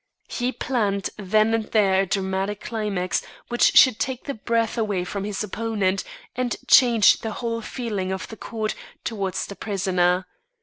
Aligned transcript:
He 0.29 0.51
planned 0.51 1.11
then 1.17 1.53
and 1.53 1.65
there 1.65 2.01
a 2.01 2.05
dramatic 2.07 2.59
climax 2.61 3.21
which 3.49 3.77
should 3.77 3.99
take 3.99 4.23
the 4.23 4.33
breath 4.33 4.75
away 4.75 5.03
from 5.03 5.25
his 5.25 5.43
opponent, 5.43 6.03
and 6.35 6.55
change 6.67 7.19
the 7.19 7.33
whole 7.33 7.61
feeling 7.61 8.11
of 8.11 8.27
the 8.27 8.35
court 8.37 8.73
towards 9.03 9.45
the 9.45 9.55
prisoner. 9.55 10.25